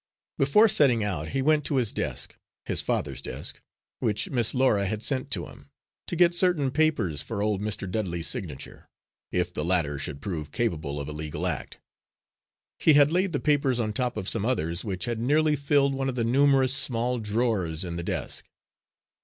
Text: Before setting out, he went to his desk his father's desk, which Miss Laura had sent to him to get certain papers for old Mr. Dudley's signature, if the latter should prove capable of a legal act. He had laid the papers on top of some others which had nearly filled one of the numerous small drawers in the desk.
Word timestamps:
Before 0.39 0.67
setting 0.67 1.03
out, 1.03 1.27
he 1.27 1.43
went 1.43 1.63
to 1.65 1.75
his 1.75 1.93
desk 1.93 2.35
his 2.65 2.81
father's 2.81 3.21
desk, 3.21 3.61
which 3.99 4.31
Miss 4.31 4.55
Laura 4.55 4.87
had 4.87 5.03
sent 5.03 5.29
to 5.29 5.45
him 5.45 5.69
to 6.07 6.15
get 6.15 6.33
certain 6.33 6.71
papers 6.71 7.21
for 7.21 7.39
old 7.43 7.61
Mr. 7.61 7.85
Dudley's 7.87 8.25
signature, 8.25 8.89
if 9.31 9.53
the 9.53 9.63
latter 9.63 9.99
should 9.99 10.19
prove 10.19 10.51
capable 10.51 10.99
of 10.99 11.07
a 11.07 11.13
legal 11.13 11.45
act. 11.45 11.77
He 12.79 12.93
had 12.93 13.11
laid 13.11 13.31
the 13.31 13.39
papers 13.39 13.79
on 13.79 13.93
top 13.93 14.17
of 14.17 14.27
some 14.27 14.43
others 14.43 14.83
which 14.83 15.05
had 15.05 15.19
nearly 15.19 15.55
filled 15.55 15.93
one 15.93 16.09
of 16.09 16.15
the 16.15 16.23
numerous 16.23 16.73
small 16.73 17.19
drawers 17.19 17.83
in 17.85 17.95
the 17.95 18.01
desk. 18.03 18.49